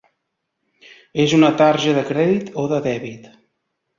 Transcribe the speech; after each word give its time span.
És 1.25 1.35
una 1.39 1.51
tarja 1.59 1.95
de 1.99 2.05
crèdit 2.09 2.49
o 2.65 2.67
de 2.75 2.83
dèbit? 2.89 3.31